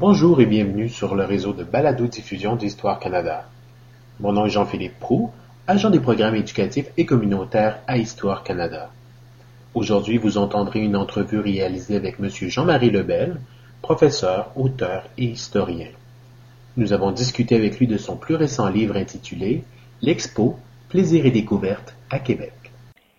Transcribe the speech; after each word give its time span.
Bonjour 0.00 0.40
et 0.40 0.46
bienvenue 0.46 0.88
sur 0.88 1.14
le 1.14 1.26
réseau 1.26 1.52
de 1.52 1.62
balado-diffusion 1.62 2.56
d'Histoire 2.56 2.98
Canada. 2.98 3.44
Mon 4.18 4.32
nom 4.32 4.46
est 4.46 4.48
Jean-Philippe 4.48 4.98
Prou, 4.98 5.30
agent 5.66 5.90
des 5.90 6.00
programmes 6.00 6.36
éducatifs 6.36 6.86
et 6.96 7.04
communautaires 7.04 7.80
à 7.86 7.98
Histoire 7.98 8.42
Canada. 8.42 8.88
Aujourd'hui, 9.74 10.16
vous 10.16 10.38
entendrez 10.38 10.80
une 10.80 10.96
entrevue 10.96 11.40
réalisée 11.40 11.96
avec 11.96 12.16
M. 12.18 12.30
Jean-Marie 12.30 12.88
Lebel, 12.88 13.42
professeur, 13.82 14.52
auteur 14.56 15.04
et 15.18 15.26
historien. 15.26 15.88
Nous 16.78 16.94
avons 16.94 17.10
discuté 17.10 17.54
avec 17.54 17.78
lui 17.78 17.86
de 17.86 17.98
son 17.98 18.16
plus 18.16 18.36
récent 18.36 18.70
livre 18.70 18.96
intitulé 18.96 19.64
L'Expo, 20.00 20.56
plaisir 20.88 21.26
et 21.26 21.30
découverte 21.30 21.94
à 22.08 22.20
Québec. 22.20 22.54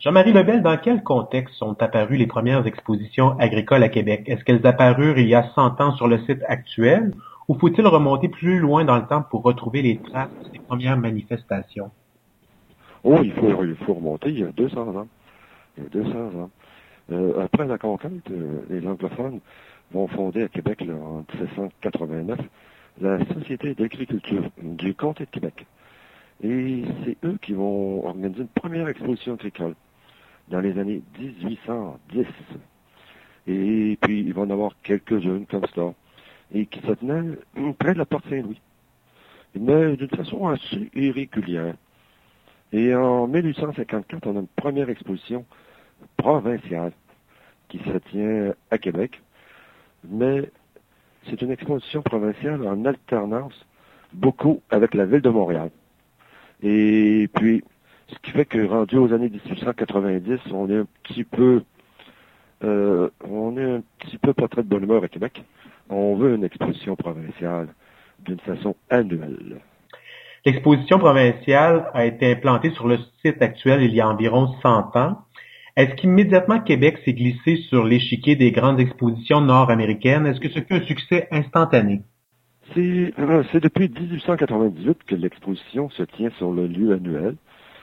Jean-Marie 0.01 0.33
Lebel, 0.33 0.63
dans 0.63 0.77
quel 0.77 1.03
contexte 1.03 1.53
sont 1.57 1.79
apparues 1.79 2.17
les 2.17 2.25
premières 2.25 2.65
expositions 2.65 3.37
agricoles 3.37 3.83
à 3.83 3.89
Québec? 3.89 4.23
Est-ce 4.25 4.43
qu'elles 4.43 4.65
apparurent 4.65 5.19
il 5.19 5.27
y 5.27 5.35
a 5.35 5.51
100 5.53 5.79
ans 5.79 5.91
sur 5.91 6.07
le 6.07 6.17
site 6.25 6.41
actuel 6.47 7.13
ou 7.47 7.53
faut-il 7.53 7.85
remonter 7.85 8.27
plus 8.27 8.57
loin 8.57 8.83
dans 8.83 8.95
le 8.95 9.05
temps 9.05 9.21
pour 9.21 9.43
retrouver 9.43 9.83
les 9.83 9.97
traces 9.97 10.31
des 10.51 10.57
premières 10.57 10.97
manifestations? 10.97 11.91
Oh, 13.03 13.19
il 13.23 13.31
faut, 13.33 13.93
remonter 13.93 14.29
il 14.29 14.39
y 14.39 14.43
a 14.43 14.51
200 14.51 14.95
ans. 14.95 15.07
Il 15.77 15.83
y 15.83 15.85
a 15.85 15.89
200 15.89 16.09
ans. 16.39 16.49
Euh, 17.11 17.43
après 17.43 17.67
la 17.67 17.77
conquête, 17.77 18.11
euh, 18.31 18.61
les 18.71 18.87
anglophones 18.87 19.39
vont 19.91 20.07
fonder 20.07 20.41
à 20.41 20.47
Québec 20.47 20.81
en 20.81 21.23
1789 21.31 22.39
la 23.01 23.19
Société 23.35 23.75
d'agriculture 23.75 24.49
du 24.63 24.95
comté 24.95 25.25
de 25.25 25.29
Québec. 25.29 25.67
Et 26.43 26.85
c'est 27.05 27.17
eux 27.23 27.37
qui 27.39 27.53
vont 27.53 28.03
organiser 28.07 28.41
une 28.41 28.47
première 28.47 28.87
exposition 28.87 29.33
agricole 29.33 29.75
dans 30.51 30.59
les 30.59 30.77
années 30.77 31.01
1810. 31.17 32.25
Et 33.47 33.97
puis, 34.01 34.19
ils 34.21 34.33
vont 34.33 34.43
en 34.43 34.49
avoir 34.49 34.73
quelques-unes 34.83 35.45
comme 35.47 35.65
ça, 35.73 35.93
et 36.53 36.65
qui 36.67 36.79
se 36.81 36.91
tenaient 36.91 37.37
près 37.79 37.93
de 37.93 37.97
la 37.97 38.05
porte 38.05 38.29
Saint-Louis. 38.29 38.61
Mais 39.59 39.97
d'une 39.97 40.09
façon 40.09 40.47
assez 40.47 40.89
irrégulière. 40.93 41.75
Et 42.71 42.93
en 42.95 43.27
1854, 43.27 44.27
on 44.27 44.37
a 44.37 44.39
une 44.39 44.47
première 44.47 44.89
exposition 44.89 45.45
provinciale 46.15 46.93
qui 47.67 47.79
se 47.79 47.97
tient 48.09 48.53
à 48.69 48.77
Québec. 48.77 49.21
Mais 50.07 50.49
c'est 51.29 51.41
une 51.41 51.51
exposition 51.51 52.01
provinciale 52.01 52.65
en 52.65 52.85
alternance 52.85 53.65
beaucoup 54.13 54.61
avec 54.69 54.93
la 54.93 55.05
ville 55.05 55.21
de 55.21 55.29
Montréal. 55.29 55.69
Et 56.63 57.29
puis, 57.33 57.63
ce 58.11 58.19
qui 58.19 58.31
fait 58.31 58.45
que 58.45 58.65
rendu 58.65 58.97
aux 58.97 59.13
années 59.13 59.29
1890, 59.29 60.39
on 60.53 60.69
est 60.69 60.77
un 60.77 60.87
petit 61.03 61.23
peu, 61.23 61.63
euh, 62.63 63.09
on 63.27 63.57
est 63.57 63.71
un 63.77 63.83
petit 63.99 64.17
peu 64.17 64.33
pas 64.33 64.47
très 64.47 64.63
de 64.63 64.67
bonne 64.67 64.83
humeur 64.83 65.03
à 65.03 65.07
Québec. 65.07 65.43
On 65.89 66.15
veut 66.15 66.35
une 66.35 66.43
exposition 66.43 66.95
provinciale 66.95 67.69
d'une 68.19 68.39
façon 68.39 68.75
annuelle. 68.89 69.61
L'exposition 70.45 70.97
provinciale 70.97 71.89
a 71.93 72.05
été 72.05 72.31
implantée 72.31 72.71
sur 72.71 72.87
le 72.87 72.97
site 73.23 73.41
actuel 73.41 73.83
il 73.83 73.93
y 73.93 74.01
a 74.01 74.09
environ 74.09 74.55
100 74.61 74.95
ans. 74.95 75.21
Est-ce 75.77 75.95
qu'immédiatement 75.95 76.59
Québec 76.59 76.97
s'est 77.05 77.13
glissé 77.13 77.57
sur 77.69 77.85
l'échiquier 77.85 78.35
des 78.35 78.51
grandes 78.51 78.79
expositions 78.79 79.41
nord-américaines? 79.41 80.25
Est-ce 80.25 80.39
que 80.39 80.49
ce 80.49 80.59
fut 80.59 80.73
un 80.73 80.81
succès 80.81 81.27
instantané? 81.31 82.01
Euh, 82.77 83.43
c'est 83.51 83.61
depuis 83.61 83.89
1898 83.89 85.03
que 85.05 85.15
l'exposition 85.15 85.89
se 85.89 86.03
tient 86.03 86.29
sur 86.37 86.51
le 86.51 86.67
lieu 86.67 86.93
annuel, 86.93 87.35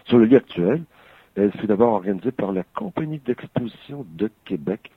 sur 0.08 0.18
le 0.18 0.24
lieu 0.24 0.36
actuel. 0.36 0.82
Elle 1.36 1.52
fut 1.52 1.66
d'abord 1.66 1.92
organisée 1.92 2.32
par 2.32 2.52
la 2.52 2.64
Compagnie 2.74 3.20
d'exposition 3.24 4.04
de 4.16 4.28
Québec, 4.44 4.90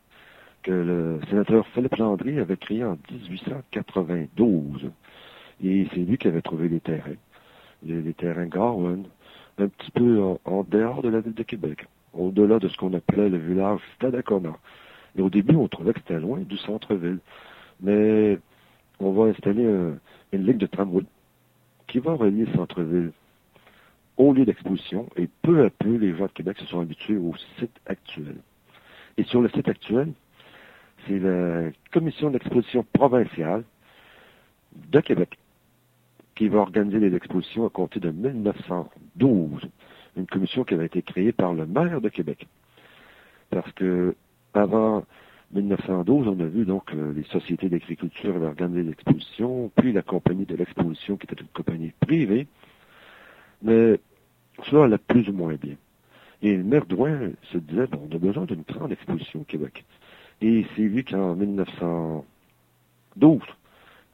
que 0.63 0.71
le 0.71 1.19
sénateur 1.29 1.67
Philippe 1.67 1.97
Landry 1.97 2.39
avait 2.39 2.57
créée 2.57 2.83
en 2.83 2.97
1892. 3.11 4.89
Et 5.63 5.87
c'est 5.93 5.99
lui 5.99 6.17
qui 6.17 6.27
avait 6.27 6.41
trouvé 6.41 6.67
les 6.67 6.79
terrains, 6.79 7.19
les, 7.83 8.13
terrains 8.13 8.47
Garwin, 8.47 9.03
un 9.59 9.67
petit 9.67 9.91
peu 9.91 10.19
en, 10.45 10.63
dehors 10.63 11.03
de 11.03 11.09
la 11.09 11.19
ville 11.19 11.35
de 11.35 11.43
Québec, 11.43 11.85
au-delà 12.13 12.57
de 12.57 12.67
ce 12.67 12.77
qu'on 12.77 12.93
appelait 12.93 13.29
le 13.29 13.37
village 13.37 13.81
Stadacona. 13.95 14.53
Et 15.15 15.21
au 15.21 15.29
début, 15.29 15.55
on 15.55 15.67
trouvait 15.67 15.93
que 15.93 15.99
c'était 15.99 16.19
loin 16.19 16.39
du 16.39 16.57
centre-ville. 16.57 17.19
Mais 17.81 18.39
on 18.99 19.11
va 19.11 19.25
installer 19.25 19.63
une 20.31 20.45
ligne 20.45 20.57
de 20.57 20.65
tramway 20.65 21.03
qui 21.87 21.99
va 21.99 22.13
relier 22.13 22.45
le 22.45 22.53
centre-ville 22.53 23.11
au 24.17 24.33
lieu 24.33 24.45
d'exposition 24.45 25.07
et 25.15 25.29
peu 25.41 25.65
à 25.65 25.69
peu, 25.69 25.95
les 25.95 26.15
gens 26.15 26.25
de 26.25 26.31
Québec 26.31 26.57
se 26.59 26.65
sont 26.65 26.79
habitués 26.79 27.17
au 27.17 27.33
site 27.59 27.79
actuel. 27.85 28.35
Et 29.17 29.23
sur 29.23 29.41
le 29.41 29.49
site 29.49 29.67
actuel, 29.67 30.13
c'est 31.07 31.19
la 31.19 31.71
commission 31.91 32.29
d'exposition 32.29 32.85
provinciale 32.93 33.63
de 34.75 34.99
Québec 34.99 35.37
qui 36.35 36.47
va 36.47 36.59
organiser 36.59 36.99
les 36.99 37.15
expositions 37.15 37.65
à 37.65 37.69
compter 37.69 37.99
de 37.99 38.11
1912. 38.11 39.69
Une 40.17 40.27
commission 40.27 40.63
qui 40.63 40.73
avait 40.73 40.85
été 40.85 41.01
créée 41.01 41.31
par 41.31 41.53
le 41.53 41.65
maire 41.65 42.01
de 42.01 42.09
Québec. 42.09 42.47
Parce 43.49 43.71
que 43.73 44.15
avant 44.53 45.03
1912, 45.53 46.27
on 46.27 46.39
a 46.39 46.45
vu 46.45 46.65
donc 46.65 46.93
euh, 46.93 47.13
les 47.13 47.23
sociétés 47.23 47.69
d'agriculture 47.69 48.35
avaient 48.35 48.47
organisé 48.47 48.83
l'exposition, 48.83 49.71
puis 49.75 49.91
la 49.91 50.01
compagnie 50.01 50.45
de 50.45 50.55
l'exposition 50.55 51.17
qui 51.17 51.25
était 51.25 51.41
une 51.41 51.47
compagnie 51.49 51.91
privée, 51.99 52.47
mais 53.61 53.99
cela 54.65 54.85
allait 54.85 54.97
plus 54.97 55.27
ou 55.29 55.33
moins 55.33 55.55
bien. 55.55 55.75
Et 56.41 56.55
le 56.55 56.63
maire 56.63 56.85
Douin 56.85 57.31
se 57.51 57.57
disait, 57.57 57.87
bon, 57.87 58.07
on 58.09 58.15
a 58.15 58.19
besoin 58.19 58.45
d'une 58.45 58.63
grande 58.63 58.91
exposition 58.91 59.41
au 59.41 59.43
Québec. 59.43 59.85
Et 60.41 60.65
c'est 60.75 60.81
lui 60.81 61.03
qui, 61.03 61.15
en 61.15 61.35
1912, 61.35 63.41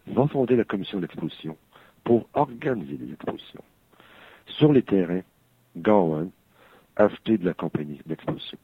va 0.08 0.28
fonder 0.28 0.56
la 0.56 0.66
commission 0.66 1.00
d'exposition 1.00 1.56
pour 2.04 2.28
organiser 2.34 2.98
les 2.98 3.14
expositions. 3.14 3.64
Sur 4.46 4.74
les 4.74 4.82
terrains, 4.82 5.22
Gowan 5.78 6.30
acheté 6.96 7.38
de 7.38 7.46
la 7.46 7.54
compagnie 7.54 8.02
d'exposition. 8.06 8.58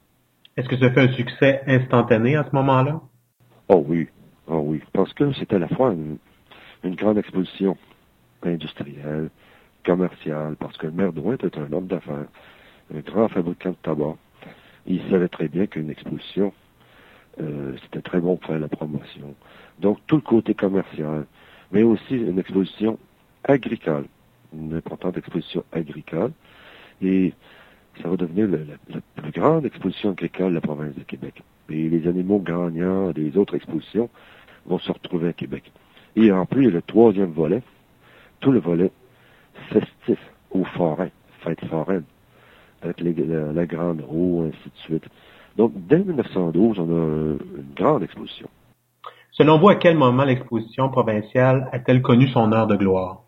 Est-ce 0.57 0.67
que 0.67 0.77
ça 0.77 0.91
fait 0.91 1.01
un 1.01 1.13
succès 1.13 1.61
instantané 1.67 2.35
à 2.35 2.43
ce 2.43 2.55
moment-là? 2.55 2.99
Oh 3.69 3.83
oui, 3.88 4.07
oh 4.47 4.61
oui, 4.66 4.81
parce 4.91 5.13
que 5.13 5.31
c'était 5.33 5.55
à 5.55 5.59
la 5.59 5.67
fois 5.69 5.93
une, 5.93 6.17
grande 6.95 7.17
exposition 7.17 7.77
industrielle, 8.43 9.29
commerciale, 9.83 10.55
parce 10.57 10.77
que 10.77 10.88
le 10.88 10.94
maire 10.94 11.13
Drouin 11.13 11.35
était 11.35 11.57
un 11.57 11.71
homme 11.71 11.88
d'affaires, 11.88 12.25
un 12.94 12.99
grand 12.99 13.27
fabricant 13.27 13.71
de 13.71 13.75
tabac. 13.81 14.16
Il 14.85 15.01
savait 15.09 15.29
très 15.29 15.47
bien 15.47 15.66
qu'une 15.67 15.89
exposition, 15.89 16.53
euh, 17.41 17.75
c'était 17.83 18.01
très 18.01 18.19
bon 18.19 18.38
pour 18.38 18.49
faire 18.49 18.59
la 18.59 18.67
promotion. 18.67 19.35
Donc 19.79 19.99
tout 20.07 20.16
le 20.16 20.22
côté 20.22 20.53
commercial, 20.53 21.25
mais 21.72 21.83
aussi 21.83 22.16
une 22.16 22.39
exposition 22.39 22.97
agricole, 23.43 24.05
une 24.53 24.73
importante 24.75 25.17
exposition 25.17 25.63
agricole. 25.72 26.31
Et 27.01 27.33
ça 28.01 28.09
va 28.09 28.17
devenir 28.17 28.47
la, 28.47 28.99
plus 29.22 29.31
grande 29.31 29.66
exposition 29.66 30.11
agricole 30.11 30.49
de 30.49 30.55
la 30.55 30.61
province 30.61 30.95
de 30.95 31.03
Québec. 31.03 31.41
Et 31.69 31.89
les 31.89 32.07
animaux 32.07 32.39
gagnants 32.39 33.11
des 33.11 33.38
autres 33.38 33.55
expositions 33.55 34.09
vont 34.66 34.79
se 34.79 34.91
retrouver 34.91 35.29
à 35.29 35.33
Québec. 35.33 35.72
Et 36.16 36.31
en 36.31 36.45
plus, 36.45 36.63
il 36.63 36.66
y 36.66 36.72
a 36.72 36.73
le 36.73 36.81
troisième 36.81 37.31
volet, 37.31 37.61
tout 38.39 38.51
le 38.51 38.59
volet 38.59 38.91
festif 39.73 40.19
aux 40.51 40.66
forêts, 40.66 41.11
fête 41.41 41.63
foraine, 41.66 42.03
avec 42.81 43.01
la, 43.01 43.66
grande 43.66 44.01
roue, 44.01 44.45
ainsi 44.47 44.69
de 44.69 44.78
suite. 44.85 45.06
Donc, 45.57 45.72
dès 45.75 46.00
1912, 46.00 46.79
on 46.79 46.84
a 46.84 46.85
une 46.85 47.73
grande 47.75 48.03
exposition. 48.03 48.50
Selon 49.31 49.57
vous, 49.57 49.69
à 49.69 49.75
quel 49.75 49.97
moment 49.97 50.23
l'exposition 50.23 50.89
provinciale 50.89 51.69
a-t-elle 51.72 52.01
connu 52.01 52.28
son 52.29 52.51
heure 52.51 52.67
de 52.67 52.75
gloire? 52.75 53.23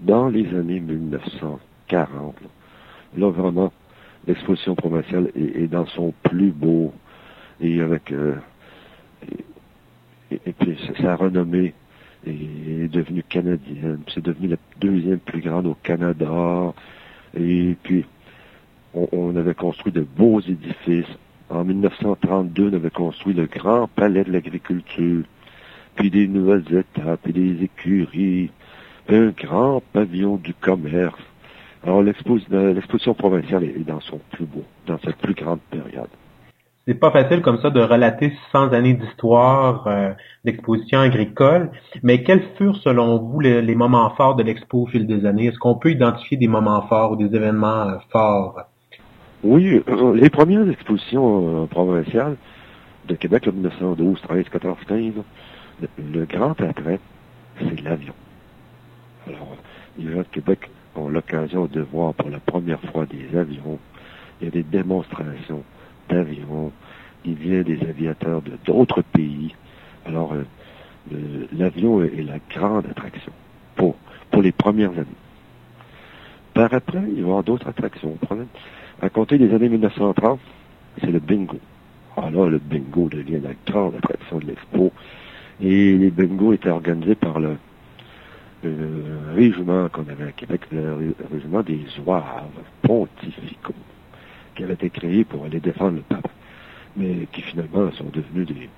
dans 0.00 0.28
les 0.28 0.46
années 0.54 0.80
1940. 0.80 2.36
Là, 3.16 3.30
vraiment, 3.30 3.72
l'exposition 4.26 4.74
provinciale 4.74 5.30
est, 5.34 5.68
dans 5.68 5.86
son 5.86 6.12
plus 6.22 6.50
beau 6.50 6.92
et 7.60 7.80
avec 7.80 8.12
euh, 8.12 8.34
et, 10.30 10.52
puis 10.52 10.78
sa 11.00 11.16
renommée 11.16 11.74
est, 12.26 12.88
devenue 12.88 13.22
canadienne. 13.22 14.00
C'est 14.12 14.24
devenu 14.24 14.48
la 14.48 14.56
deuxième 14.80 15.18
plus 15.18 15.40
grande 15.40 15.66
au 15.66 15.76
Canada. 15.82 16.72
Et 17.36 17.76
puis 17.82 18.04
on, 18.94 19.36
avait 19.36 19.54
construit 19.54 19.92
de 19.92 20.02
beaux 20.02 20.40
édifices. 20.40 21.18
En 21.50 21.64
1932, 21.64 22.70
on 22.70 22.74
avait 22.74 22.90
construit 22.90 23.34
le 23.34 23.46
grand 23.46 23.88
palais 23.88 24.24
de 24.24 24.32
l'agriculture, 24.32 25.24
puis 25.94 26.10
des 26.10 26.26
nouvelles 26.26 26.64
étapes, 26.74 27.20
puis 27.22 27.32
des 27.32 27.64
écuries, 27.64 28.50
un 29.08 29.28
grand 29.28 29.82
pavillon 29.92 30.36
du 30.36 30.54
commerce. 30.54 31.20
Alors 31.82 32.02
l'exposition 32.02 33.14
provinciale 33.14 33.64
est 33.64 33.86
dans 33.86 34.00
son 34.00 34.20
plus 34.30 34.46
beau, 34.46 34.64
dans 34.86 34.98
sa 35.00 35.12
plus 35.12 35.34
grande 35.34 35.60
période. 35.70 36.08
C'est 36.86 37.00
pas 37.00 37.10
facile 37.10 37.40
comme 37.40 37.58
ça 37.62 37.70
de 37.70 37.80
relater 37.80 38.34
100 38.52 38.74
années 38.74 38.92
d'histoire 38.92 39.86
euh, 39.86 40.12
d'exposition 40.44 41.00
agricole, 41.00 41.70
mais 42.02 42.22
quels 42.22 42.42
furent 42.58 42.76
selon 42.76 43.18
vous 43.18 43.40
les, 43.40 43.74
moments 43.74 44.10
forts 44.10 44.36
de 44.36 44.42
l'expo 44.42 44.82
au 44.82 44.86
fil 44.86 45.06
des 45.06 45.24
années? 45.24 45.46
Est-ce 45.46 45.58
qu'on 45.58 45.76
peut 45.76 45.90
identifier 45.90 46.36
des 46.36 46.46
moments 46.46 46.82
forts 46.82 47.12
ou 47.12 47.16
des 47.16 47.34
événements 47.34 47.88
euh, 47.88 47.96
forts? 48.10 48.60
Oui, 49.42 49.82
euh, 49.88 50.14
les 50.14 50.28
premières 50.28 50.68
expositions 50.68 51.66
provinciales 51.68 52.36
de 53.08 53.14
Québec, 53.14 53.48
en 53.48 53.52
1912, 53.52 54.20
13, 54.20 54.48
14, 54.50 54.78
15, 54.86 55.12
le, 56.12 56.24
grand 56.26 56.60
attrait, 56.60 57.00
c'est 57.58 57.80
l'avion. 57.80 58.14
Alors, 59.26 59.56
les 59.98 60.12
gens 60.12 60.18
de 60.18 60.24
Québec 60.24 60.70
ont 60.96 61.08
l'occasion 61.08 61.64
de 61.64 61.80
voir 61.80 62.12
pour 62.12 62.28
la 62.28 62.40
première 62.40 62.80
fois 62.92 63.06
des 63.06 63.38
avions. 63.38 63.78
Il 64.40 64.46
y 64.46 64.48
a 64.48 64.50
des 64.50 64.62
démonstrations 64.62 65.62
d'avions. 66.08 66.72
Il 67.24 67.34
vient 67.34 67.62
des 67.62 67.80
aviateurs 67.82 68.42
d'autres 68.64 69.02
pays. 69.02 69.54
Alors, 70.06 70.34
euh, 70.34 71.46
l'avion 71.56 72.02
est, 72.02 72.22
la 72.22 72.38
grande 72.50 72.86
attraction 72.86 73.32
pour, 73.76 73.96
les 74.42 74.52
premières 74.52 74.90
années. 74.90 75.20
Par 76.54 76.72
après, 76.74 77.02
il 77.08 77.14
va 77.14 77.18
y 77.18 77.22
avoir 77.22 77.42
d'autres 77.44 77.68
attractions. 77.68 78.18
À 79.00 79.08
compter 79.08 79.38
des 79.38 79.54
années 79.54 79.68
1930, 79.68 80.40
c'est 81.00 81.10
le 81.10 81.20
bingo. 81.20 81.58
Alors, 82.16 82.48
le 82.48 82.58
bingo 82.58 83.08
devient 83.08 83.40
la 83.40 83.52
grande 83.66 83.94
attraction 83.96 84.38
de 84.38 84.46
l'expo. 84.46 84.92
Et 85.60 85.96
les 85.96 86.10
bingos 86.10 86.52
étaient 86.54 86.70
organisés 86.70 87.14
par 87.14 87.38
le, 87.38 87.56
régiment 89.34 89.88
qu'on 89.90 90.08
avait 90.08 90.28
à 90.28 90.32
Québec, 90.32 90.62
le 90.72 91.14
régiment 91.30 91.62
des 91.62 91.80
Zouaves 91.96 92.48
pontificaux, 92.82 93.74
qui 94.54 94.64
avait 94.64 94.74
été 94.74 94.90
créé 94.90 95.24
pour 95.24 95.44
aller 95.44 95.60
défendre 95.60 95.96
le 95.96 96.02
pape, 96.02 96.28
mais 96.96 97.26
qui 97.32 97.42
finalement 97.42 97.90
sont 97.92 98.10
devenus 98.12 98.46
des, 98.46 98.70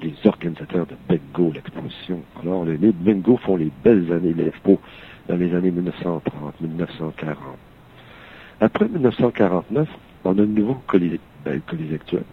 des, 0.00 0.14
organisateurs 0.24 0.86
de 0.86 0.96
bingo, 1.08 1.52
l'exposition. 1.52 2.22
Alors, 2.42 2.64
les, 2.64 2.76
bingos 2.76 3.38
font 3.38 3.56
les 3.56 3.70
belles 3.82 4.12
années 4.12 4.32
de 4.32 4.44
l'expo 4.44 4.80
dans 5.28 5.36
les 5.36 5.54
années 5.54 5.70
1930, 5.70 6.60
1940. 6.60 7.36
Après 8.60 8.88
1949, 8.88 9.88
on 10.24 10.38
a 10.38 10.42
un 10.42 10.46
nouveau 10.46 10.74
colisée, 10.86 11.20
ben, 11.44 11.60
colisée 11.66 11.96
actuel. 11.96 12.24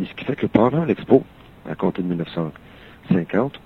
Et 0.00 0.06
ce 0.06 0.14
qui 0.14 0.24
fait 0.24 0.36
que 0.36 0.46
pendant 0.46 0.84
l'expo, 0.84 1.24
à 1.68 1.74
compter 1.74 2.02
de 2.02 2.08
1950, 2.08 3.60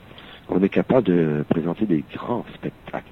on 0.49 0.63
est 0.63 0.69
capable 0.69 1.07
de 1.07 1.45
présenter 1.49 1.87
des 1.87 2.05
grands 2.13 2.45
spectacles. 2.55 3.11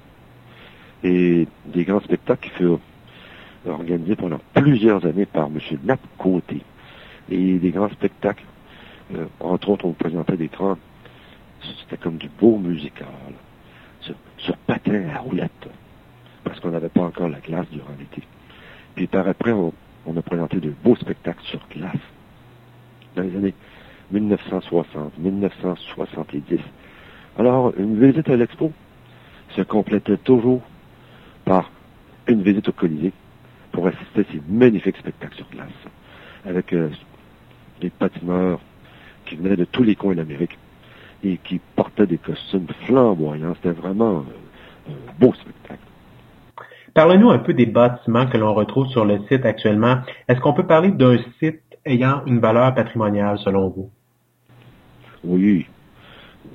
Et 1.03 1.47
des 1.65 1.83
grands 1.83 2.01
spectacles 2.01 2.49
qui 2.49 2.55
furent 2.55 2.79
organisés 3.67 4.15
pendant 4.15 4.39
plusieurs 4.53 5.05
années 5.05 5.25
par 5.25 5.47
M. 5.47 5.59
Nap. 5.83 5.99
Et 7.29 7.53
des 7.53 7.71
grands 7.71 7.89
spectacles, 7.89 8.43
euh, 9.15 9.25
entre 9.39 9.69
autres, 9.69 9.85
on 9.85 9.93
présentait 9.93 10.37
des 10.37 10.47
grands, 10.47 10.77
c'était 11.81 11.97
comme 11.97 12.17
du 12.17 12.29
beau 12.39 12.57
musical, 12.57 13.07
sur, 14.01 14.15
sur 14.37 14.57
patin 14.57 15.03
à 15.15 15.19
roulette, 15.19 15.69
parce 16.43 16.59
qu'on 16.59 16.71
n'avait 16.71 16.89
pas 16.89 17.01
encore 17.01 17.29
la 17.29 17.39
glace 17.39 17.67
durant 17.71 17.93
l'été. 17.97 18.23
Puis 18.95 19.07
par 19.07 19.27
après, 19.27 19.51
on, 19.53 19.73
on 20.05 20.17
a 20.17 20.21
présenté 20.21 20.59
de 20.59 20.73
beaux 20.83 20.95
spectacles 20.95 21.43
sur 21.43 21.61
glace. 21.69 21.95
Dans 23.15 23.23
les 23.23 23.35
années 23.35 23.53
1960, 24.11 25.17
1970. 25.17 26.59
Alors, 27.37 27.73
une 27.77 27.99
visite 27.99 28.29
à 28.29 28.35
l'expo 28.35 28.71
se 29.55 29.61
complétait 29.61 30.17
toujours 30.17 30.61
par 31.45 31.71
une 32.27 32.41
visite 32.41 32.69
au 32.69 32.71
Colisée 32.71 33.13
pour 33.73 33.87
assister 33.87 34.21
à 34.21 34.23
ces 34.31 34.41
magnifiques 34.47 34.97
spectacles 34.97 35.35
sur 35.35 35.49
glace, 35.49 35.67
avec 36.45 36.71
euh, 36.71 36.89
des 37.81 37.89
patineurs 37.89 38.61
qui 39.25 39.35
venaient 39.35 39.57
de 39.57 39.65
tous 39.65 39.83
les 39.83 39.95
coins 39.95 40.15
d'Amérique 40.15 40.57
et 41.23 41.37
qui 41.43 41.59
portaient 41.75 42.07
des 42.07 42.19
costumes 42.19 42.67
flamboyants. 42.85 43.55
C'était 43.55 43.71
vraiment 43.71 44.19
euh, 44.19 44.91
un 44.91 45.13
beau 45.19 45.33
spectacle. 45.33 45.81
Parlez-nous 46.93 47.31
un 47.31 47.39
peu 47.39 47.53
des 47.53 47.65
bâtiments 47.65 48.27
que 48.27 48.37
l'on 48.37 48.53
retrouve 48.53 48.87
sur 48.87 49.03
le 49.03 49.19
site 49.27 49.45
actuellement. 49.45 49.97
Est-ce 50.27 50.39
qu'on 50.39 50.53
peut 50.53 50.67
parler 50.67 50.91
d'un 50.91 51.17
site 51.39 51.61
ayant 51.85 52.23
une 52.27 52.39
valeur 52.39 52.75
patrimoniale 52.75 53.39
selon 53.39 53.69
vous? 53.69 53.89
Oui, 55.23 55.65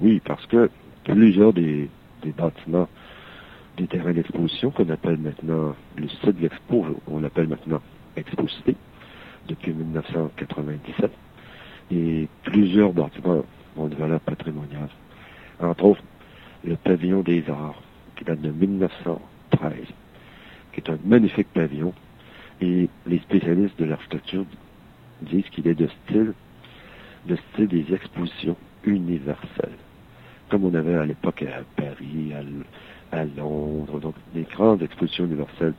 oui, 0.01 0.23
parce 0.25 0.47
que 0.47 0.71
plusieurs 1.03 1.53
des, 1.53 1.91
des 2.23 2.31
bâtiments 2.31 2.89
des 3.79 3.87
terrains 3.87 4.13
d'exposition 4.13 4.71
qu'on 4.73 4.89
appelle 4.89 5.19
maintenant 5.19 5.75
le 5.97 6.09
site 6.09 6.37
de 6.37 6.43
l'expo, 6.43 6.85
on 7.07 7.21
l'appelle 7.21 7.47
maintenant 7.47 7.81
Exposité 8.17 8.75
depuis 9.47 9.73
1997. 9.73 11.11
Et 11.93 12.29
plusieurs 12.43 12.93
bâtiments 12.93 13.45
ont 13.77 13.87
valeur 13.87 14.21
patrimoniale. 14.21 14.89
Entre 15.61 15.85
autres, 15.85 16.03
le 16.65 16.75
pavillon 16.77 17.23
des 17.23 17.49
arts, 17.49 17.81
qui 18.17 18.25
date 18.25 18.41
de 18.41 18.51
1913, 18.51 19.73
qui 20.73 20.81
est 20.81 20.91
un 20.91 20.99
magnifique 21.05 21.49
pavillon. 21.55 21.95
Et 22.61 22.89
les 23.07 23.19
spécialistes 23.21 23.79
de 23.79 23.85
l'architecture 23.85 24.45
disent 25.23 25.49
qu'il 25.51 25.69
est 25.69 25.77
de 25.77 25.89
style, 26.05 26.35
de 27.27 27.37
style 27.37 27.69
des 27.69 27.95
expositions 27.95 28.57
universelles 28.85 29.79
comme 30.49 30.65
on 30.65 30.75
avait 30.75 30.95
à 30.95 31.05
l'époque 31.05 31.43
à 31.43 31.63
Paris, 31.81 32.33
à, 32.35 32.43
Londres, 33.37 34.01
donc 34.01 34.15
des 34.35 34.43
grandes 34.43 34.83
expositions 34.83 35.25
universelles 35.25 35.75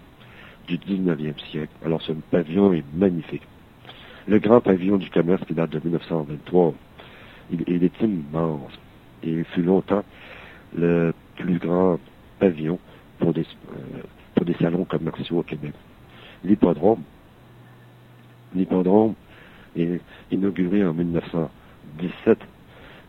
du 0.68 0.78
19e 0.78 1.40
siècle. 1.52 1.74
Alors 1.84 2.02
ce 2.02 2.12
pavillon 2.12 2.74
est 2.74 2.84
magnifique. 2.94 3.44
Le 4.28 4.40
grand 4.40 4.62
pavillon 4.62 4.98
du 4.98 5.10
commerce 5.10 5.44
qui 5.46 5.54
date 5.54 5.72
de 5.72 5.80
1923, 5.80 6.74
il, 7.52 7.84
est 7.84 8.02
immense. 8.02 8.72
Et 9.24 9.32
il 9.32 9.46
fut 9.46 9.64
longtemps 9.64 10.04
le 10.76 11.14
plus 11.36 11.58
grand 11.58 12.00
pavillon 12.40 12.80
pour 13.18 13.34
des, 13.34 13.42
euh, 13.42 14.04
pour 14.36 14.46
des 14.46 14.54
salons 14.56 14.86
commerciaux 14.86 15.40
au 15.40 15.44
Québec. 15.44 15.74
L'hippodrome, 16.44 17.02
l'hippodrome 18.56 19.16
inauguré 20.32 20.86
en 20.86 20.94
1917 20.94 22.40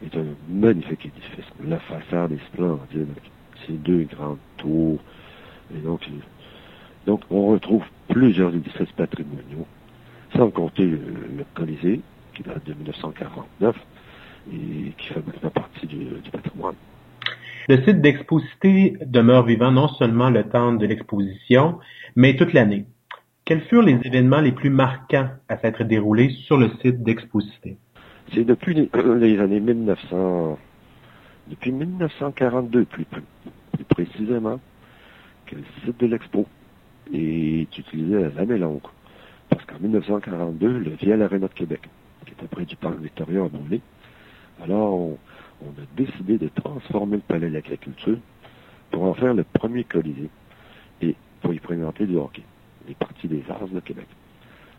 est 0.04 0.16
un 0.16 0.24
magnifique 0.48 1.06
édifice. 1.06 1.52
La 1.64 1.78
façade 1.80 2.32
est 2.32 2.44
splendide, 2.46 3.08
ces 3.66 3.72
deux 3.72 4.04
grandes 4.04 4.38
tours. 4.56 4.98
Et 5.74 5.78
donc, 5.78 6.02
donc, 7.06 7.22
on 7.30 7.48
retrouve 7.48 7.84
plusieurs 8.08 8.54
édifices 8.54 8.92
patrimoniaux, 8.92 9.66
sans 10.36 10.50
compter 10.50 10.84
le, 10.84 11.44
Colisée, 11.54 12.00
qui 12.34 12.42
date 12.42 12.64
de 12.66 12.74
1949 12.74 13.76
et 14.52 14.92
qui 14.96 15.06
fait 15.08 15.26
maintenant 15.26 15.50
partie 15.50 15.86
du, 15.86 16.06
patrimoine. 16.30 16.74
Le 17.68 17.82
site 17.84 18.00
d'Exposité 18.00 18.96
demeure 19.04 19.44
vivant 19.44 19.70
non 19.70 19.88
seulement 19.88 20.30
le 20.30 20.44
temps 20.44 20.72
de 20.72 20.86
l'exposition, 20.86 21.78
mais 22.16 22.36
toute 22.36 22.52
l'année. 22.52 22.84
Quels 23.44 23.62
furent 23.62 23.82
les 23.82 23.98
événements 24.04 24.40
les 24.40 24.52
plus 24.52 24.70
marquants 24.70 25.28
à 25.48 25.56
s'être 25.58 25.84
déroulés 25.84 26.30
sur 26.30 26.56
le 26.56 26.70
site 26.82 27.02
d'Exposité? 27.02 27.76
C'est 28.32 28.44
depuis 28.44 28.74
les, 28.74 29.38
années 29.40 29.60
1900, 29.60 30.58
depuis 31.48 31.72
1942 31.72 32.84
plus, 32.84 33.04
plus 33.04 33.22
précisément, 33.90 34.60
que 35.46 35.56
le 35.56 35.64
site 35.84 36.00
de 36.00 36.06
l'expo 36.06 36.46
est 37.12 37.78
utilisé 37.78 38.24
à 38.24 38.28
l'année 38.30 38.58
longue. 38.58 38.80
Parce 39.48 39.64
qu'en 39.64 39.78
1942, 39.80 40.78
le 40.78 40.90
Vielle 40.90 41.22
Arena 41.22 41.48
de 41.48 41.52
Québec, 41.52 41.80
qui 42.24 42.32
était 42.32 42.46
près 42.46 42.64
du 42.64 42.76
parc 42.76 42.98
Victoria, 42.98 43.44
a 43.44 43.48
brûlé. 43.48 43.80
Alors, 44.62 44.94
on, 44.94 45.16
a 45.66 45.96
décidé 45.96 46.38
de 46.38 46.48
transformer 46.48 47.16
le 47.16 47.22
palais 47.22 47.48
de 47.48 47.54
l'agriculture 47.54 48.18
pour 48.90 49.02
en 49.04 49.14
faire 49.14 49.34
le 49.34 49.44
premier 49.44 49.84
colisée 49.84 50.30
et 51.02 51.14
pour 51.40 51.52
y 51.52 51.58
présenter 51.58 52.06
du 52.06 52.16
hockey, 52.16 52.42
les 52.88 52.94
parties 52.94 53.28
des 53.28 53.42
arts 53.48 53.68
de 53.68 53.80
Québec. 53.80 54.06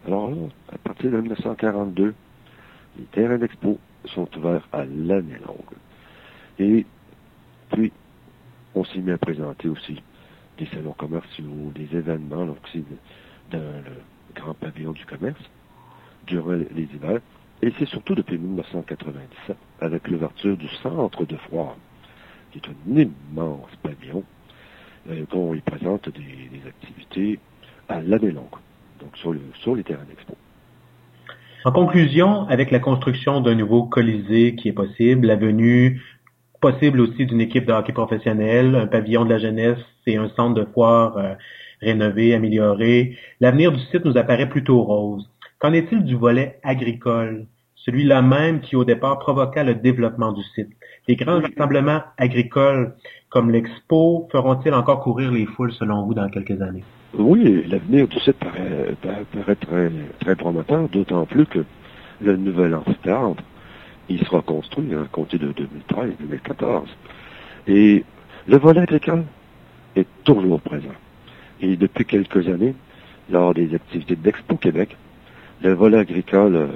Alors 0.08 0.32
là, 0.32 0.38
à 0.74 0.78
partir 0.78 1.12
de 1.12 1.18
1942, 1.18 2.14
les 2.98 3.06
terrains 3.06 3.38
d'expo 3.38 3.78
sont 4.06 4.28
ouverts 4.38 4.68
à 4.72 4.86
l'année 4.86 5.38
longue. 5.46 5.78
Et 6.60 6.86
puis, 7.72 7.92
on 8.76 8.84
s'est 8.86 9.00
mis 9.00 9.12
à 9.12 9.18
présenter 9.18 9.68
aussi 9.68 10.02
des 10.58 10.66
salons 10.68 10.94
commerciaux, 10.94 11.72
des 11.76 11.96
événements, 11.96 12.46
donc 12.46 12.58
c'est 12.72 12.84
dans 13.52 13.60
le 13.60 14.34
grand 14.36 14.54
pavillon 14.54 14.92
du 14.92 15.06
commerce, 15.06 15.42
durant 16.28 16.54
les 16.54 16.84
hivers. 16.84 17.20
Et 17.62 17.72
c'est 17.78 17.88
surtout 17.88 18.16
depuis 18.16 18.38
1997, 18.38 19.56
avec 19.82 20.08
l'ouverture 20.08 20.58
du 20.58 20.68
centre 20.82 21.26
de 21.26 21.36
foire, 21.36 21.76
qui 22.52 22.60
est 22.60 22.68
un 22.68 23.02
immense 23.02 23.70
pavillon, 23.84 24.24
euh, 25.10 25.26
qu'on 25.26 25.54
y 25.54 25.62
présente 25.62 26.10
des, 26.10 26.68
activités 26.68 27.40
à 27.88 28.02
l'année 28.02 28.32
longue, 28.32 28.46
donc 29.00 29.16
sur, 29.18 29.36
sur 29.62 29.76
les 29.76 29.84
terrains 29.84 30.06
d'expo. 30.06 30.36
En 31.64 31.72
conclusion, 31.72 32.48
avec 32.48 32.72
la 32.72 32.80
construction 32.80 33.42
d'un 33.42 33.54
nouveau 33.54 33.84
Colisée 33.84 34.56
qui 34.56 34.70
est 34.70 34.74
possible, 34.74 35.28
la 35.28 35.36
venue 35.36 36.02
possible 36.62 37.02
aussi 37.02 37.26
d'une 37.26 37.42
équipe 37.42 37.66
de 37.66 37.74
hockey 37.74 37.92
professionnel, 37.92 38.76
un 38.76 38.88
pavillon 38.88 39.26
de 39.26 39.32
la 39.32 39.40
jeunesse 39.40 39.80
et 40.06 40.18
un 40.18 40.30
centre 40.30 40.54
de 40.54 40.66
foire 40.74 41.18
euh, 41.18 41.34
rénové, 41.82 42.34
amélioré, 42.34 43.18
l'avenir 43.40 43.72
du 43.72 43.80
site 43.80 44.06
nous 44.06 44.18
apparaît 44.18 44.48
plutôt 44.48 44.82
rose. 44.84 45.30
Qu'en 45.60 45.74
est-il 45.74 46.04
du 46.04 46.16
volet 46.16 46.60
agricole, 46.64 47.48
celui-là 47.76 48.22
même 48.22 48.62
qui 48.62 48.76
au 48.76 48.86
départ 48.86 49.20
provoqua 49.20 49.64
le 49.64 49.76
développement 49.76 50.32
du 50.32 50.44
site? 50.56 50.70
Les 51.08 51.16
grands 51.16 51.42
rassemblements 51.42 52.04
agricoles 52.18 52.94
comme 53.30 53.50
l'Expo 53.50 54.28
feront-ils 54.32 54.74
encore 54.74 55.02
courir 55.02 55.32
les 55.32 55.48
foules 55.48 55.74
selon 55.74 56.06
vous 56.06 56.14
dans 56.14 56.30
quelques 56.30 56.62
années? 56.62 56.84
Oui, 57.18 57.64
l'avenir 57.68 58.08
du 58.08 58.20
site 58.20 58.38
paraît, 58.38 58.96
très, 59.02 59.92
très 60.20 60.36
prometteur, 60.36 60.88
d'autant 60.90 61.26
plus 61.26 61.46
que 61.46 61.66
le 62.22 62.38
nouvel 62.38 62.76
amphithéâtre 62.76 63.44
il 64.12 64.26
sera 64.26 64.42
construit 64.42 64.94
à 64.94 65.06
compter 65.12 65.38
de 65.38 65.54
2013-2014. 65.54 66.84
Et 67.68 68.04
le 68.48 68.58
volet 68.58 68.82
agricole 68.82 69.24
est 69.96 70.08
toujours 70.24 70.60
présent. 70.60 70.96
Et 71.62 71.76
depuis 71.76 72.06
quelques 72.06 72.48
années, 72.48 72.76
lors 73.30 73.54
des 73.54 73.74
activités 73.74 74.16
d'Expo 74.16 74.56
Québec, 74.58 74.98
le 75.62 75.74
volet 75.74 76.00
agricole 76.00 76.56
euh, 76.56 76.68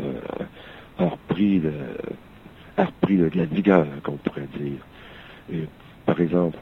a 0.99 1.05
repris, 1.05 1.59
le, 1.59 1.73
a 2.77 2.87
de 3.07 3.37
la 3.37 3.45
vigueur, 3.45 3.85
qu'on 4.03 4.17
pourrait 4.17 4.47
dire. 4.57 5.67
Par 6.05 6.21
exemple, 6.21 6.57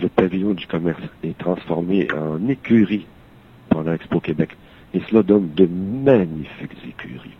le 0.00 0.08
pavillon 0.08 0.54
du 0.54 0.66
commerce 0.66 1.02
est 1.24 1.36
transformé 1.36 2.08
en 2.12 2.48
écurie 2.48 3.06
pendant 3.68 3.92
Expo 3.92 4.20
Québec. 4.20 4.50
Et 4.94 5.00
cela 5.08 5.22
donne 5.22 5.50
de 5.54 5.66
magnifiques 5.66 6.76
écuries. 6.86 7.36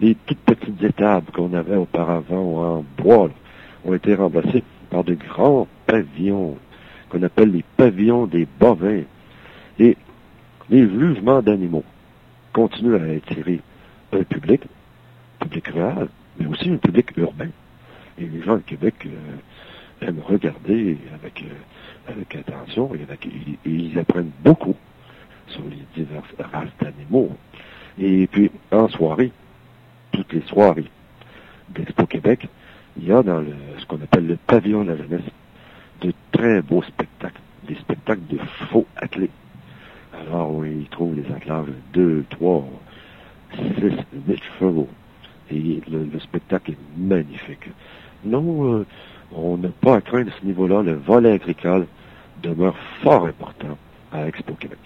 Les 0.00 0.14
toutes 0.26 0.38
petites 0.38 0.82
étables 0.82 1.30
qu'on 1.32 1.52
avait 1.52 1.76
auparavant 1.76 2.78
en 2.78 2.84
bois 3.02 3.30
ont 3.84 3.94
été 3.94 4.14
remplacées 4.14 4.64
par 4.90 5.04
de 5.04 5.14
grands 5.14 5.68
pavillons 5.86 6.56
qu'on 7.10 7.22
appelle 7.22 7.50
les 7.50 7.64
pavillons 7.76 8.26
des 8.26 8.46
bovins. 8.58 9.02
Et 9.78 9.96
les 10.70 10.88
jugements 10.88 11.42
d'animaux 11.42 11.84
continuent 12.52 12.94
à 12.96 13.16
attirer 13.16 13.60
un 14.12 14.22
public, 14.22 14.62
public 15.40 15.68
rural, 15.68 16.08
mais 16.38 16.46
aussi 16.46 16.70
un 16.70 16.76
public 16.76 17.16
urbain. 17.16 17.50
Et 18.18 18.24
les 18.24 18.42
gens 18.42 18.56
de 18.56 18.62
Québec 18.62 18.94
euh, 19.06 20.06
aiment 20.06 20.20
regarder 20.26 20.96
avec, 21.14 21.42
euh, 21.42 22.12
avec 22.12 22.36
attention 22.36 22.90
et, 22.94 23.00
et, 23.68 23.70
ils 23.70 23.98
apprennent 23.98 24.30
beaucoup 24.44 24.76
sur 25.48 25.62
les 25.64 25.84
diverses 25.94 26.34
races 26.38 26.68
d'animaux. 26.80 27.30
Et 27.98 28.26
puis, 28.28 28.50
en 28.70 28.88
soirée, 28.88 29.32
toutes 30.20 30.32
les 30.34 30.48
soirées 30.48 30.84
d'Expo 31.70 32.06
Québec, 32.06 32.46
il 32.96 33.06
y 33.06 33.12
a 33.12 33.22
dans 33.22 33.42
ce 33.78 33.86
qu'on 33.86 34.00
appelle 34.02 34.26
le 34.26 34.36
pavillon 34.36 34.84
de 34.84 34.90
la 34.90 34.96
jeunesse 34.96 35.22
de 36.02 36.12
très 36.32 36.60
beaux 36.62 36.82
spectacles, 36.82 37.40
des 37.66 37.74
spectacles 37.76 38.26
de 38.28 38.38
faux 38.70 38.86
athlètes. 38.96 39.30
Alors, 40.12 40.50
on 40.54 40.64
y 40.64 40.86
trouve 40.90 41.14
des 41.14 41.32
attelage 41.32 41.66
de 41.94 42.22
2, 42.22 42.24
3, 42.30 42.68
6, 43.54 43.62
8 44.28 44.42
chevaux. 44.58 44.88
Et 45.50 45.80
le, 45.90 46.18
spectacle 46.20 46.72
est 46.72 46.98
magnifique. 46.98 47.70
Non, 48.24 48.74
euh, 48.74 48.86
on 49.32 49.56
n'a 49.56 49.68
pas 49.68 49.96
à 49.96 50.00
craindre 50.00 50.30
ce 50.38 50.46
niveau-là. 50.46 50.82
Le 50.82 50.94
volet 50.94 51.32
agricole 51.32 51.86
demeure 52.42 52.76
fort 53.02 53.26
important 53.26 53.78
à 54.12 54.26
Expo 54.26 54.54
Québec. 54.54 54.78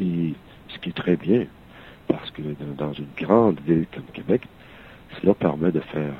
Et 0.00 0.32
ce 0.68 0.78
qui 0.78 0.88
est 0.88 0.96
très 0.96 1.16
bien, 1.16 1.44
parce 2.08 2.30
que 2.30 2.42
dans 2.76 2.92
une 2.92 3.08
grande 3.16 3.60
ville 3.66 3.86
comme 3.92 4.04
Québec, 4.12 4.42
cela 5.20 5.34
permet 5.34 5.72
de 5.72 5.80
faire 5.80 6.14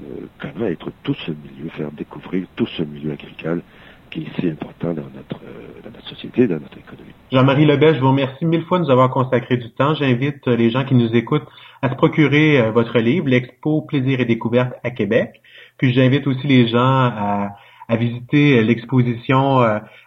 euh, 0.00 0.26
connaître 0.40 0.90
tout 1.04 1.14
ce 1.14 1.30
milieu, 1.30 1.70
faire 1.70 1.92
découvrir 1.92 2.46
tout 2.56 2.66
ce 2.66 2.82
milieu 2.82 3.12
agricole 3.12 3.62
qui 4.10 4.22
est 4.22 4.40
si 4.40 4.48
important 4.48 4.88
dans 4.88 5.08
notre, 5.14 5.40
euh, 5.44 5.80
dans 5.84 5.90
notre 5.90 6.08
société, 6.08 6.48
dans 6.48 6.58
notre 6.58 6.78
économie. 6.78 7.12
Jean-Marie 7.30 7.64
Lebel, 7.64 7.94
je 7.94 8.00
vous 8.00 8.08
remercie 8.08 8.44
mille 8.44 8.64
fois 8.64 8.78
de 8.78 8.84
nous 8.84 8.90
avoir 8.90 9.10
consacré 9.10 9.56
du 9.56 9.70
temps. 9.70 9.94
J'invite 9.94 10.48
euh, 10.48 10.56
les 10.56 10.70
gens 10.70 10.84
qui 10.84 10.94
nous 10.94 11.14
écoutent 11.14 11.46
à 11.80 11.90
se 11.90 11.94
procurer 11.94 12.70
votre 12.72 12.98
livre, 12.98 13.28
l'Expo 13.28 13.82
Plaisir 13.82 14.18
et 14.18 14.24
Découverte 14.24 14.72
à 14.82 14.90
Québec. 14.90 15.40
Puis 15.76 15.92
j'invite 15.92 16.26
aussi 16.26 16.46
les 16.46 16.66
gens 16.66 16.78
à, 16.80 17.50
à 17.88 17.96
visiter 17.96 18.64
l'exposition, 18.64 19.60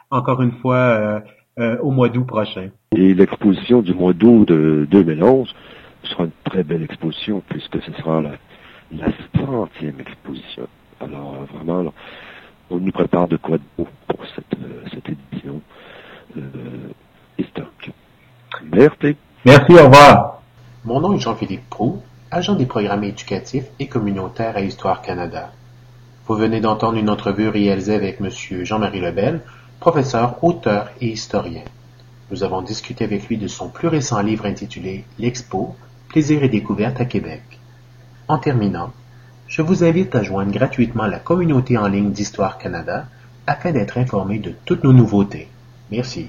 encore 0.10 0.42
une 0.42 0.54
fois, 0.54 1.22
au 1.58 1.92
mois 1.92 2.10
d'août 2.10 2.26
prochain. 2.26 2.70
Et 2.96 3.14
l'exposition 3.14 3.82
du 3.82 3.94
mois 3.94 4.14
d'août 4.14 4.48
de 4.48 4.88
2011 4.92 5.54
sera 6.04 6.26
une 6.26 6.32
très 6.44 6.64
belle 6.64 6.84
exposition 6.84 7.42
puisque 7.50 7.82
ce 7.82 7.92
sera 7.94 8.22
la 8.22 8.32
la 8.92 9.08
centième 9.36 10.00
exposition. 10.00 10.68
Alors 11.00 11.36
euh, 11.36 11.58
vraiment, 11.58 11.92
on 12.70 12.78
nous 12.78 12.92
prépare 12.92 13.28
de 13.28 13.38
quoi 13.38 13.58
de 13.58 13.64
beau 13.78 13.88
pour 14.08 14.20
cette, 14.36 14.60
euh, 14.62 14.84
cette 14.94 15.10
édition 15.10 15.62
euh, 16.38 16.42
historique. 17.38 17.92
Merci. 18.72 19.16
Merci, 19.46 19.74
au 19.74 19.86
revoir. 19.86 20.42
Mon 20.86 21.00
nom 21.00 21.14
est 21.14 21.20
Jean-Philippe 21.20 21.70
Prou, 21.70 22.02
agent 22.32 22.56
des 22.56 22.66
programmes 22.66 23.04
éducatifs 23.04 23.66
et 23.80 23.88
communautaires 23.88 24.56
à 24.56 24.62
Histoire 24.62 25.02
Canada. 25.02 25.52
Vous 26.26 26.36
venez 26.36 26.60
d'entendre 26.60 26.98
une 26.98 27.10
entrevue 27.10 27.48
réalisée 27.50 27.96
avec 27.96 28.20
M. 28.20 28.30
Jean-Marie 28.64 29.00
Lebel, 29.00 29.42
professeur, 29.88 30.44
auteur 30.44 30.90
et 31.00 31.08
historien. 31.08 31.64
Nous 32.30 32.44
avons 32.44 32.62
discuté 32.62 33.06
avec 33.06 33.30
lui 33.30 33.38
de 33.38 33.48
son 33.48 33.70
plus 33.70 33.88
récent 33.88 34.22
livre 34.22 34.46
intitulé 34.46 35.06
L'Expo, 35.18 35.78
Plaisir 36.10 36.44
et 36.44 36.50
découverte 36.50 37.00
à 37.00 37.06
Québec. 37.06 37.42
En 38.28 38.38
terminant, 38.38 38.92
je 39.48 39.62
vous 39.62 39.86
invite 39.86 40.14
à 40.14 40.24
joindre 40.24 40.52
gratuitement 40.52 41.06
la 41.06 41.20
communauté 41.20 41.78
en 41.78 41.88
ligne 41.88 42.12
d'Histoire 42.12 42.58
Canada 42.58 43.06
afin 43.46 43.72
d'être 43.72 43.98
informé 43.98 44.40
de 44.40 44.54
toutes 44.66 44.84
nos 44.84 44.92
nouveautés. 44.92 45.48
Merci. 45.90 46.28